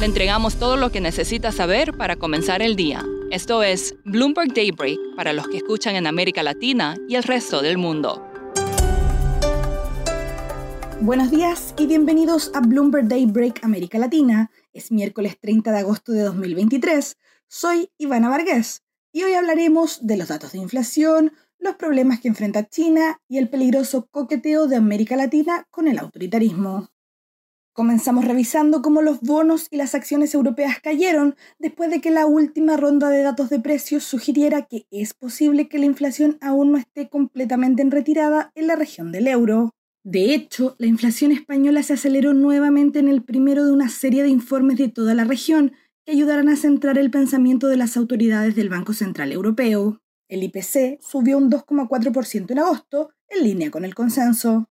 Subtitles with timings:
[0.00, 3.04] Le entregamos todo lo que necesita saber para comenzar el día.
[3.30, 7.76] Esto es Bloomberg Daybreak para los que escuchan en América Latina y el resto del
[7.76, 8.26] mundo.
[11.02, 14.50] Buenos días y bienvenidos a Bloomberg Daybreak América Latina.
[14.72, 17.18] Es miércoles 30 de agosto de 2023.
[17.46, 18.82] Soy Ivana Vargas
[19.12, 23.50] y hoy hablaremos de los datos de inflación, los problemas que enfrenta China y el
[23.50, 26.88] peligroso coqueteo de América Latina con el autoritarismo.
[27.72, 32.76] Comenzamos revisando cómo los bonos y las acciones europeas cayeron después de que la última
[32.76, 37.08] ronda de datos de precios sugiriera que es posible que la inflación aún no esté
[37.08, 39.70] completamente en retirada en la región del euro.
[40.02, 44.30] De hecho, la inflación española se aceleró nuevamente en el primero de una serie de
[44.30, 45.72] informes de toda la región
[46.04, 50.00] que ayudarán a centrar el pensamiento de las autoridades del Banco Central Europeo.
[50.28, 54.69] El IPC subió un 2,4% en agosto, en línea con el consenso.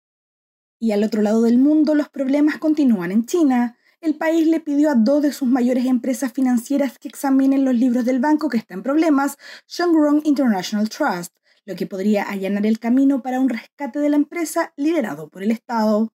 [0.78, 3.76] Y al otro lado del mundo los problemas continúan en China.
[4.00, 8.04] El país le pidió a dos de sus mayores empresas financieras que examinen los libros
[8.04, 11.34] del banco que está en problemas, Shengrong International Trust,
[11.64, 15.50] lo que podría allanar el camino para un rescate de la empresa liderado por el
[15.50, 16.12] Estado.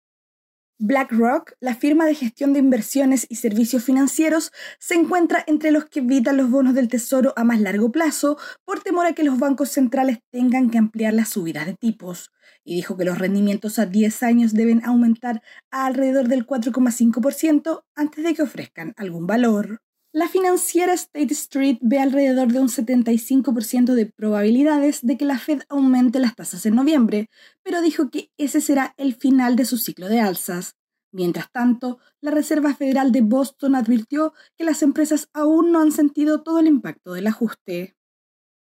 [0.81, 5.99] BlackRock, la firma de gestión de inversiones y servicios financieros, se encuentra entre los que
[5.99, 9.71] evitan los bonos del Tesoro a más largo plazo por temor a que los bancos
[9.71, 12.31] centrales tengan que ampliar las subidas de tipos,
[12.63, 18.25] y dijo que los rendimientos a 10 años deben aumentar a alrededor del 4,5% antes
[18.25, 19.81] de que ofrezcan algún valor.
[20.19, 25.63] La financiera State Street ve alrededor de un 75% de probabilidades de que la Fed
[25.69, 27.31] aumente las tasas en noviembre,
[27.63, 30.75] pero dijo que ese será el final de su ciclo de alzas.
[31.13, 36.43] Mientras tanto, la Reserva Federal de Boston advirtió que las empresas aún no han sentido
[36.43, 37.95] todo el impacto del ajuste.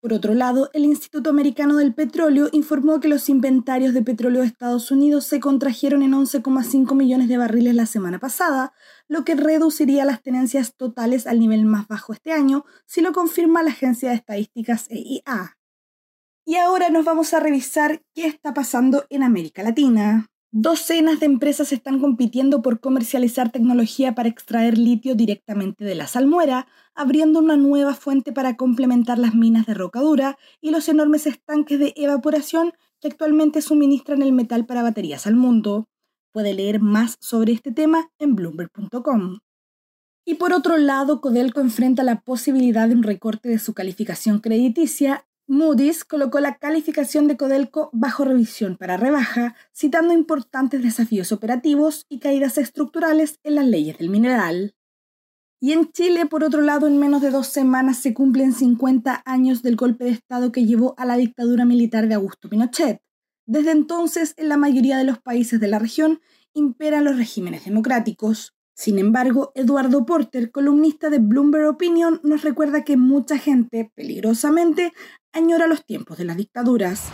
[0.02, 4.46] Por otro lado, el Instituto Americano del Petróleo informó que los inventarios de petróleo de
[4.46, 8.72] Estados Unidos se contrajeron en 11,5 millones de barriles la semana pasada,
[9.10, 13.64] lo que reduciría las tenencias totales al nivel más bajo este año, si lo confirma
[13.64, 15.58] la agencia de estadísticas EIA.
[16.46, 20.28] Y ahora nos vamos a revisar qué está pasando en América Latina.
[20.52, 26.68] Docenas de empresas están compitiendo por comercializar tecnología para extraer litio directamente de la salmuera,
[26.94, 31.80] abriendo una nueva fuente para complementar las minas de roca dura y los enormes estanques
[31.80, 35.88] de evaporación que actualmente suministran el metal para baterías al mundo.
[36.32, 39.38] Puede leer más sobre este tema en bloomberg.com.
[40.26, 45.26] Y por otro lado, Codelco enfrenta la posibilidad de un recorte de su calificación crediticia
[45.50, 52.20] Moody's colocó la calificación de Codelco bajo revisión para rebaja, citando importantes desafíos operativos y
[52.20, 54.76] caídas estructurales en las leyes del mineral.
[55.60, 59.62] Y en Chile, por otro lado, en menos de dos semanas se cumplen 50 años
[59.62, 63.02] del golpe de Estado que llevó a la dictadura militar de Augusto Pinochet.
[63.50, 66.20] Desde entonces, en la mayoría de los países de la región,
[66.54, 68.54] imperan los regímenes democráticos.
[68.74, 74.92] Sin embargo, Eduardo Porter, columnista de Bloomberg Opinion, nos recuerda que mucha gente, peligrosamente,
[75.32, 77.08] añora los tiempos de las dictaduras.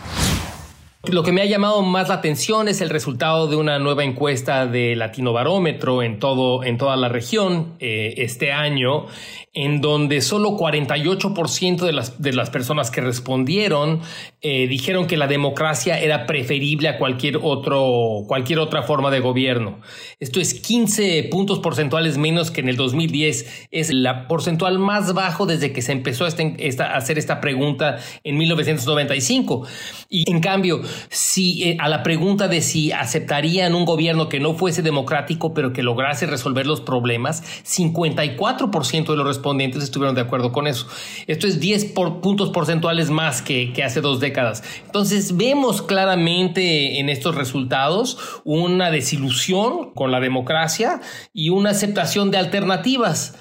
[1.09, 4.67] Lo que me ha llamado más la atención es el resultado de una nueva encuesta
[4.67, 9.05] de Latino Barómetro en, todo, en toda la región eh, este año,
[9.53, 14.01] en donde solo 48% de las, de las personas que respondieron
[14.41, 19.79] eh, dijeron que la democracia era preferible a cualquier, otro, cualquier otra forma de gobierno.
[20.19, 23.67] Esto es 15 puntos porcentuales menos que en el 2010.
[23.71, 28.37] Es la porcentual más bajo desde que se empezó este, a hacer esta pregunta en
[28.37, 29.65] 1995.
[30.09, 34.53] Y en cambio, si eh, a la pregunta de si aceptarían un gobierno que no
[34.53, 40.51] fuese democrático, pero que lograse resolver los problemas, 54% de los respondientes estuvieron de acuerdo
[40.51, 40.87] con eso.
[41.27, 41.85] Esto es 10
[42.21, 44.63] puntos porcentuales más que, que hace dos décadas.
[44.85, 51.01] Entonces vemos claramente en estos resultados una desilusión con la democracia
[51.33, 53.35] y una aceptación de alternativas.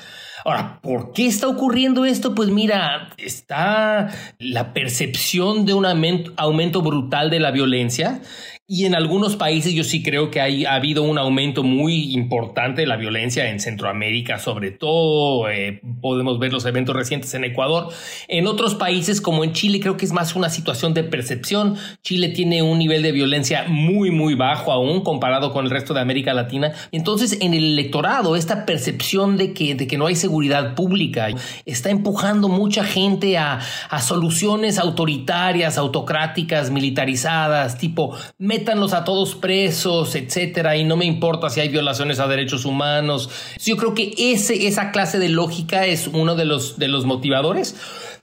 [0.46, 2.32] Ahora, ¿por qué está ocurriendo esto?
[2.32, 8.20] Pues mira, está la percepción de un aumento, brutal de la violencia
[8.68, 12.80] Y en algunos países yo sí creo que hay, ha habido un aumento muy importante
[12.80, 15.48] de la violencia en Centroamérica, sobre todo.
[15.48, 17.90] Eh, podemos ver los eventos recientes en Ecuador.
[18.26, 21.76] En otros países como en Chile creo que es más una situación de percepción.
[22.02, 26.00] Chile tiene un nivel de violencia muy, muy bajo aún comparado con el resto de
[26.00, 26.72] América Latina.
[26.90, 31.28] Entonces en el electorado esta percepción de que, de que no hay seguridad pública
[31.66, 33.60] está empujando mucha gente a,
[33.90, 38.16] a soluciones autoritarias, autocráticas, militarizadas, tipo
[38.58, 43.28] métanlos a todos presos, etcétera, y no me importa si hay violaciones a derechos humanos.
[43.62, 47.76] Yo creo que ese, esa clase de lógica es uno de los, de los motivadores.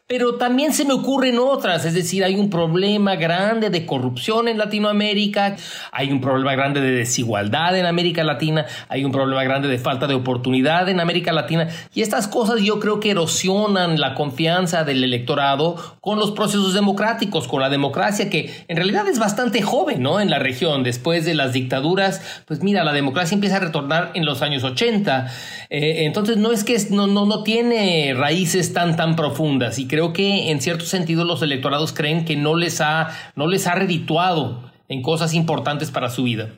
[0.05, 4.57] Pero también se me ocurren otras, es decir, hay un problema grande de corrupción en
[4.57, 5.55] Latinoamérica,
[5.93, 10.05] hay un problema grande de desigualdad en América Latina, hay un problema grande de falta
[10.05, 15.05] de oportunidad en América Latina y estas cosas yo creo que erosionan la confianza del
[15.05, 20.19] electorado con los procesos democráticos, con la democracia que en realidad es bastante joven, ¿no?
[20.19, 24.25] En la región, después de las dictaduras, pues mira, la democracia empieza a retornar en
[24.25, 25.31] los años 80,
[25.69, 30.11] eh, entonces no es que no, no, no tiene raíces tan, tan profundas y creo
[30.11, 34.71] que en cierto sentido los electorados creen que no les ha, no les ha redituado
[34.87, 36.57] en cosas importantes para su vida.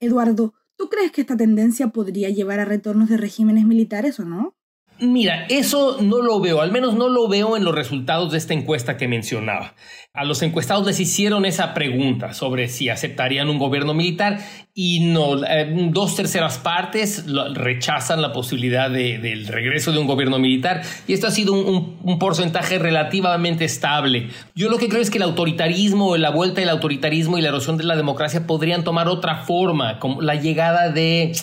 [0.00, 4.54] Eduardo, ¿tú crees que esta tendencia podría llevar a retornos de regímenes militares o no?
[4.98, 8.54] Mira, eso no lo veo, al menos no lo veo en los resultados de esta
[8.54, 9.74] encuesta que mencionaba.
[10.14, 14.38] A los encuestados les hicieron esa pregunta sobre si aceptarían un gobierno militar
[14.76, 20.82] y no, eh, dos terceras partes rechazan la posibilidad del regreso de un gobierno militar.
[21.06, 24.30] Y esto ha sido un, un, porcentaje relativamente estable.
[24.56, 27.76] Yo lo que creo es que el autoritarismo, la vuelta del autoritarismo y la erosión
[27.76, 31.34] de la democracia podrían tomar otra forma, como la llegada de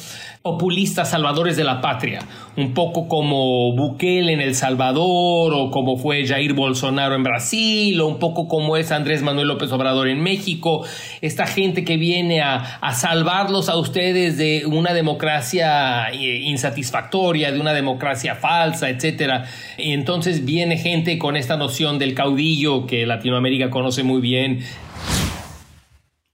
[0.42, 2.22] populistas salvadores de la patria,
[2.58, 8.08] un poco como Bukele en El Salvador o como fue Jair Bolsonaro en Brasil o
[8.08, 10.84] un poco como es Andrés Manuel López Obrador en México,
[11.22, 17.60] esta gente que viene a, a salvarlos a ustedes de una democracia eh, insatisfactoria, de
[17.60, 19.46] una democracia falsa, etcétera.
[19.78, 24.64] Y entonces viene gente con esta noción del caudillo que Latinoamérica conoce muy bien,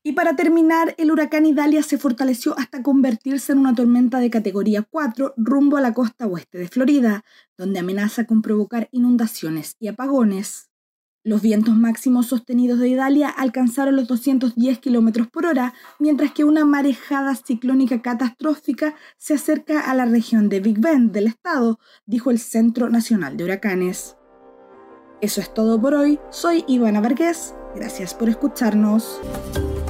[0.02, 4.82] y para terminar, el huracán Idalia se fortaleció hasta convertirse en una tormenta de categoría
[4.90, 7.26] 4 rumbo a la costa oeste de Florida,
[7.58, 10.70] donde amenaza con provocar inundaciones y apagones.
[11.28, 16.64] Los vientos máximos sostenidos de Idalia alcanzaron los 210 km por hora, mientras que una
[16.64, 22.40] marejada ciclónica catastrófica se acerca a la región de Big Bend del estado, dijo el
[22.40, 24.16] Centro Nacional de Huracanes.
[25.20, 26.18] Eso es todo por hoy.
[26.30, 27.54] Soy Ivana Vargas.
[27.76, 29.20] Gracias por escucharnos.